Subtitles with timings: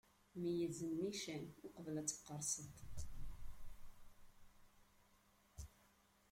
[0.39, 2.75] Meyyez nnican, uqbel ad tqerseḍ!